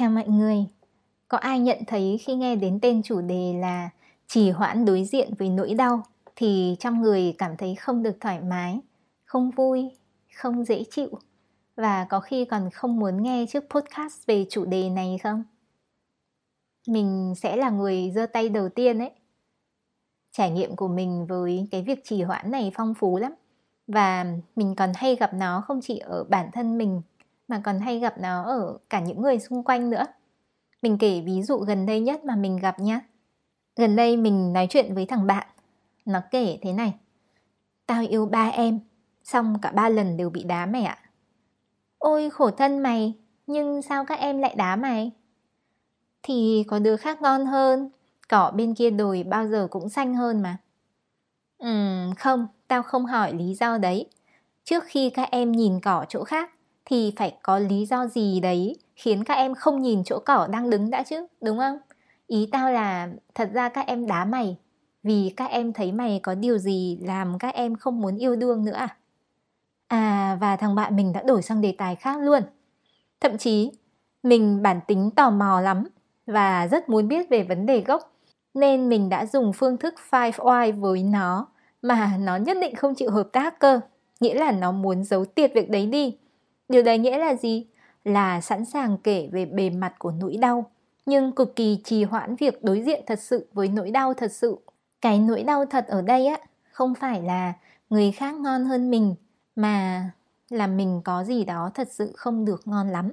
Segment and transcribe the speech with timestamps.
[0.00, 0.66] Chào mọi người.
[1.28, 3.90] Có ai nhận thấy khi nghe đến tên chủ đề là
[4.26, 6.02] trì hoãn đối diện với nỗi đau
[6.36, 8.80] thì trong người cảm thấy không được thoải mái,
[9.24, 9.90] không vui,
[10.34, 11.08] không dễ chịu
[11.76, 15.44] và có khi còn không muốn nghe chiếc podcast về chủ đề này không?
[16.88, 19.10] Mình sẽ là người giơ tay đầu tiên ấy.
[20.32, 23.34] Trải nghiệm của mình với cái việc trì hoãn này phong phú lắm
[23.86, 24.26] và
[24.56, 27.02] mình còn hay gặp nó không chỉ ở bản thân mình
[27.50, 30.04] mà còn hay gặp nó ở cả những người xung quanh nữa.
[30.82, 33.00] Mình kể ví dụ gần đây nhất mà mình gặp nhé.
[33.76, 35.46] Gần đây mình nói chuyện với thằng bạn.
[36.04, 36.94] Nó kể thế này.
[37.86, 38.80] Tao yêu ba em,
[39.24, 40.98] xong cả ba lần đều bị đá mày ạ.
[41.98, 43.14] Ôi khổ thân mày,
[43.46, 45.10] nhưng sao các em lại đá mày?
[46.22, 47.90] Thì có đứa khác ngon hơn,
[48.28, 50.56] cỏ bên kia đồi bao giờ cũng xanh hơn mà.
[51.58, 54.06] Ừm, không, tao không hỏi lý do đấy.
[54.64, 56.50] Trước khi các em nhìn cỏ chỗ khác
[56.90, 60.70] thì phải có lý do gì đấy khiến các em không nhìn chỗ cỏ đang
[60.70, 61.78] đứng đã chứ, đúng không?
[62.26, 64.56] Ý tao là thật ra các em đá mày
[65.02, 68.64] vì các em thấy mày có điều gì làm các em không muốn yêu đương
[68.64, 68.96] nữa à?
[69.88, 72.42] À và thằng bạn mình đã đổi sang đề tài khác luôn.
[73.20, 73.70] Thậm chí
[74.22, 75.84] mình bản tính tò mò lắm
[76.26, 78.12] và rất muốn biết về vấn đề gốc
[78.54, 81.46] nên mình đã dùng phương thức 5 why với nó
[81.82, 83.80] mà nó nhất định không chịu hợp tác cơ.
[84.20, 86.16] Nghĩa là nó muốn giấu tiệt việc đấy đi
[86.70, 87.66] Điều đấy nghĩa là gì?
[88.04, 90.70] Là sẵn sàng kể về bề mặt của nỗi đau,
[91.06, 94.58] nhưng cực kỳ trì hoãn việc đối diện thật sự với nỗi đau thật sự.
[95.00, 96.38] Cái nỗi đau thật ở đây á,
[96.72, 97.52] không phải là
[97.90, 99.14] người khác ngon hơn mình,
[99.56, 100.04] mà
[100.50, 103.12] là mình có gì đó thật sự không được ngon lắm.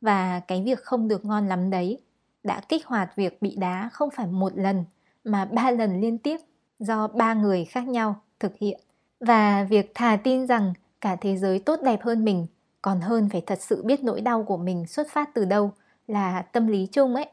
[0.00, 2.00] Và cái việc không được ngon lắm đấy
[2.42, 4.84] đã kích hoạt việc bị đá không phải một lần
[5.24, 6.36] mà ba lần liên tiếp
[6.78, 8.80] do ba người khác nhau thực hiện.
[9.20, 12.46] Và việc thà tin rằng cả thế giới tốt đẹp hơn mình
[12.82, 15.72] còn hơn phải thật sự biết nỗi đau của mình xuất phát từ đâu
[16.06, 17.26] là tâm lý chung ấy.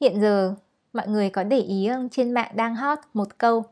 [0.00, 0.54] Hiện giờ
[0.92, 2.08] mọi người có để ý không?
[2.08, 3.64] Trên mạng đang hot một câu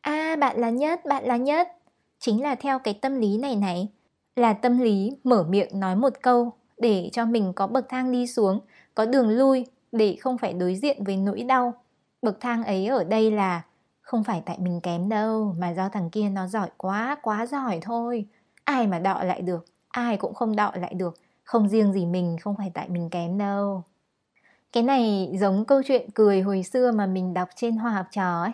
[0.00, 1.68] a à, bạn là nhất bạn là nhất.
[2.18, 3.88] Chính là theo cái tâm lý này này
[4.36, 8.26] là tâm lý mở miệng nói một câu để cho mình có bậc thang đi
[8.26, 8.60] xuống
[8.94, 11.74] có đường lui để không phải đối diện với nỗi đau.
[12.22, 13.62] Bậc thang ấy ở đây là
[14.00, 17.78] không phải tại mình kém đâu mà do thằng kia nó giỏi quá quá giỏi
[17.82, 18.26] thôi.
[18.64, 19.73] Ai mà đọ lại được?
[19.94, 21.20] Ai cũng không đọ lại được.
[21.44, 23.82] Không riêng gì mình, không phải tại mình kém đâu.
[24.72, 28.42] Cái này giống câu chuyện cười hồi xưa mà mình đọc trên hoa học trò
[28.42, 28.52] ấy.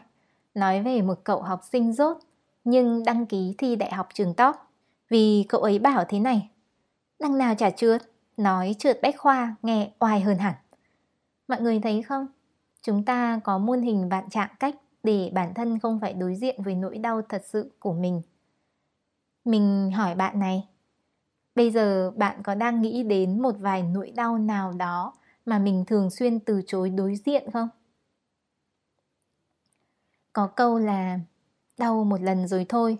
[0.54, 2.16] Nói về một cậu học sinh rốt,
[2.64, 4.56] nhưng đăng ký thi đại học trường top.
[5.08, 6.50] Vì cậu ấy bảo thế này
[7.20, 8.02] đăng nào chả trượt,
[8.36, 10.54] nói trượt bách khoa, nghe oai hơn hẳn.
[11.48, 12.26] Mọi người thấy không?
[12.82, 16.62] Chúng ta có muôn hình vạn trạng cách để bản thân không phải đối diện
[16.62, 18.22] với nỗi đau thật sự của mình.
[19.44, 20.68] Mình hỏi bạn này
[21.60, 25.12] bây giờ bạn có đang nghĩ đến một vài nỗi đau nào đó
[25.46, 27.68] mà mình thường xuyên từ chối đối diện không?
[30.32, 31.20] Có câu là,
[31.78, 32.98] đau một lần rồi thôi.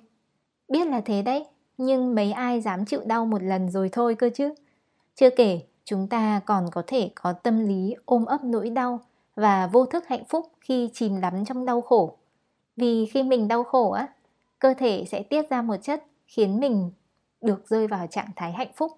[0.69, 1.47] Biết là thế đấy,
[1.79, 4.55] nhưng mấy ai dám chịu đau một lần rồi thôi cơ chứ?
[5.15, 9.01] Chưa kể, chúng ta còn có thể có tâm lý ôm ấp nỗi đau
[9.35, 12.17] và vô thức hạnh phúc khi chìm đắm trong đau khổ.
[12.77, 14.09] Vì khi mình đau khổ á,
[14.59, 16.91] cơ thể sẽ tiết ra một chất khiến mình
[17.41, 18.93] được rơi vào trạng thái hạnh phúc.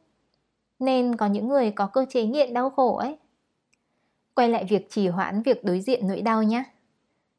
[0.79, 3.17] Nên có những người có cơ chế nghiện đau khổ ấy.
[4.35, 6.65] Quay lại việc trì hoãn việc đối diện nỗi đau nhé.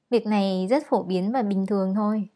[0.10, 2.28] Việc này rất phổ biến và bình thường thôi.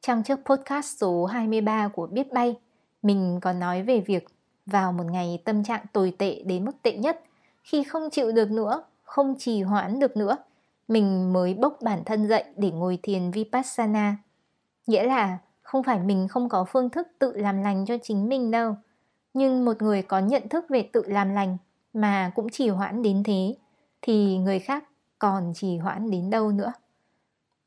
[0.00, 2.54] Trong chiếc podcast số 23 của Biết Bay,
[3.02, 4.26] mình có nói về việc
[4.66, 7.22] vào một ngày tâm trạng tồi tệ đến mức tệ nhất,
[7.62, 10.36] khi không chịu được nữa, không trì hoãn được nữa,
[10.88, 14.16] mình mới bốc bản thân dậy để ngồi thiền Vipassana.
[14.86, 15.38] Nghĩa là
[15.72, 18.76] không phải mình không có phương thức tự làm lành cho chính mình đâu.
[19.34, 21.56] Nhưng một người có nhận thức về tự làm lành
[21.92, 23.54] mà cũng trì hoãn đến thế,
[24.02, 24.84] thì người khác
[25.18, 26.72] còn trì hoãn đến đâu nữa?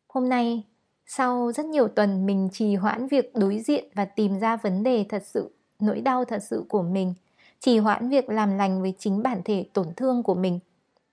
[0.08, 0.64] Hôm nay,
[1.06, 5.06] sau rất nhiều tuần mình trì hoãn việc đối diện và tìm ra vấn đề
[5.10, 7.14] thật sự, nỗi đau thật sự của mình,
[7.60, 10.60] trì hoãn việc làm lành với chính bản thể tổn thương của mình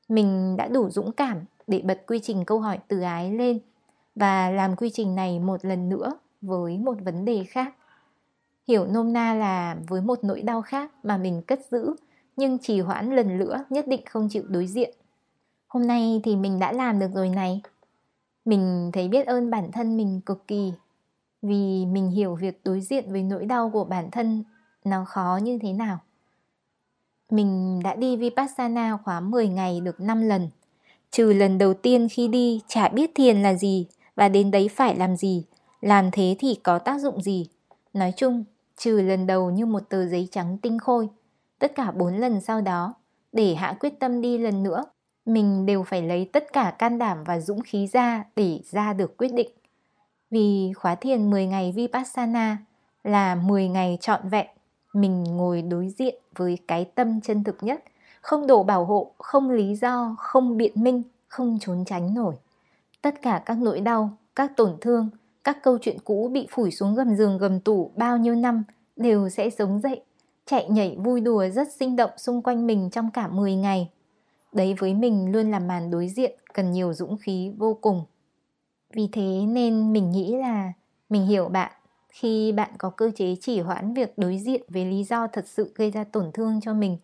[0.09, 3.59] mình đã đủ dũng cảm để bật quy trình câu hỏi từ ái lên
[4.15, 7.75] và làm quy trình này một lần nữa với một vấn đề khác.
[8.69, 11.95] Hiểu nôm na là với một nỗi đau khác mà mình cất giữ,
[12.37, 14.95] nhưng trì hoãn lần nữa nhất định không chịu đối diện.
[15.69, 17.63] Hôm nay thì mình đã làm được rồi này.
[18.45, 20.73] Mình thấy biết ơn bản thân mình cực kỳ,
[21.43, 24.45] vì mình hiểu việc đối diện với nỗi đau của bản thân
[24.85, 25.99] nó khó như thế nào.
[27.31, 30.49] Mình đã đi Vipassana khóa 10 ngày được 5 lần.
[31.11, 33.87] Trừ lần đầu tiên khi đi, chả biết thiền là gì
[34.17, 35.45] và đến đấy phải làm gì
[35.83, 37.47] làm thế thì có tác dụng gì?
[37.93, 38.45] Nói chung,
[38.77, 41.09] trừ lần đầu như một tờ giấy trắng tinh khôi,
[41.59, 42.95] tất cả bốn lần sau đó,
[43.33, 44.85] để hạ quyết tâm đi lần nữa,
[45.27, 49.17] mình đều phải lấy tất cả can đảm và dũng khí ra để ra được
[49.17, 49.51] quyết định.
[50.31, 52.59] Vì khóa thiền 10 ngày Vipassana
[53.05, 54.47] là 10 ngày trọn vẹn
[54.93, 57.85] mình ngồi đối diện với cái tâm chân thực nhất,
[58.21, 62.35] không đổ bảo hộ, không lý do, không biện minh, không trốn tránh nổi.
[63.03, 65.09] Tất cả các nỗi đau, các tổn thương,
[65.45, 68.65] các câu chuyện cũ bị phủi xuống gầm giường gầm tủ bao nhiêu năm
[68.97, 70.01] đều sẽ sống dậy,
[70.47, 73.91] chạy nhảy vui đùa rất sinh động xung quanh mình trong cả 10 ngày.
[74.53, 78.05] Đấy với mình luôn là màn đối diện cần nhiều dũng khí vô cùng.
[78.93, 80.73] Vì thế nên mình nghĩ là
[81.09, 81.73] mình hiểu bạn
[82.09, 85.73] khi bạn có cơ chế chỉ hoãn việc đối diện với lý do thật sự
[85.75, 86.99] gây ra tổn thương cho mình.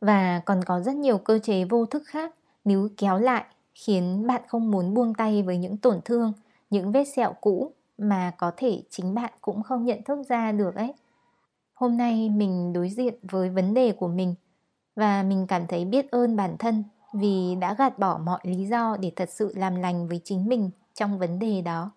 [0.00, 2.34] Và còn có rất nhiều cơ chế vô thức khác
[2.64, 3.44] níu kéo lại
[3.74, 6.32] khiến bạn không muốn buông tay với những tổn thương,
[6.70, 10.74] những vết sẹo cũ mà có thể chính bạn cũng không nhận thức ra được
[10.74, 10.94] ấy.
[11.74, 14.34] Hôm nay mình đối diện với vấn đề của mình
[14.96, 18.96] và mình cảm thấy biết ơn bản thân vì đã gạt bỏ mọi lý do
[19.00, 21.90] để thật sự làm lành với chính mình trong vấn đề đó.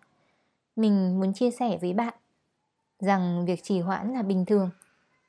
[0.76, 2.14] Mình muốn chia sẻ với bạn
[3.00, 4.70] rằng việc trì hoãn là bình thường,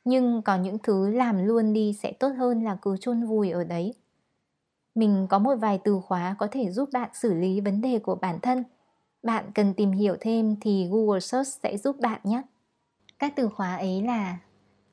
[0.05, 3.65] nhưng có những thứ làm luôn đi sẽ tốt hơn là cứ chôn vùi ở
[3.65, 3.95] đấy.
[4.95, 8.15] Mình có một vài từ khóa có thể giúp bạn xử lý vấn đề của
[8.15, 8.65] bản thân.
[9.23, 12.43] Bạn cần tìm hiểu thêm thì Google Search sẽ giúp bạn nhé.
[13.19, 14.39] Các từ khóa ấy là,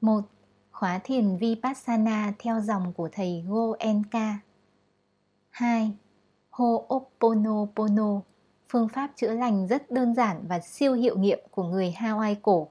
[0.01, 0.21] một,
[0.79, 4.39] Khóa thiền Vipassana theo dòng của thầy Goenka
[5.49, 5.91] 2.
[6.51, 8.19] Ho'oponopono
[8.69, 12.67] Phương pháp chữa lành rất đơn giản và siêu hiệu nghiệm của người Hawaii cổ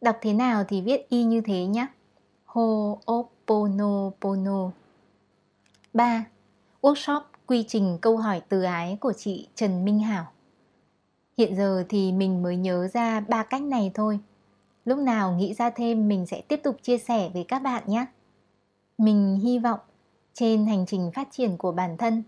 [0.00, 1.86] Đọc thế nào thì viết y như thế nhé
[2.46, 4.70] Ho'oponopono
[5.92, 6.24] 3.
[6.82, 10.26] Workshop quy trình câu hỏi từ ái của chị Trần Minh Hảo
[11.38, 14.20] Hiện giờ thì mình mới nhớ ra ba cách này thôi
[14.84, 18.06] Lúc nào nghĩ ra thêm mình sẽ tiếp tục chia sẻ với các bạn nhé.
[18.98, 19.80] Mình hy vọng
[20.34, 22.22] trên hành trình phát triển của bản thân,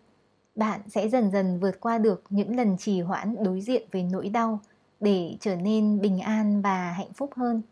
[0.54, 4.28] bạn sẽ dần dần vượt qua được những lần trì hoãn đối diện với nỗi
[4.28, 4.60] đau
[5.00, 7.62] để trở nên bình an và hạnh phúc hơn.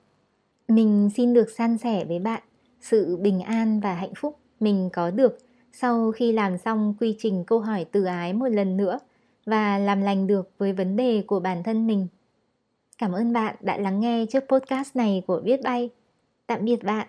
[0.68, 2.42] Mình xin được san sẻ với bạn
[2.80, 5.38] sự bình an và hạnh phúc mình có được
[5.72, 8.98] sau khi làm xong quy trình câu hỏi từ ái một lần nữa
[9.46, 12.06] và làm lành được với vấn đề của bản thân mình.
[12.98, 15.90] Cảm ơn bạn đã lắng nghe chiếc podcast này của Viết Bay.
[16.46, 17.06] Tạm biệt bạn.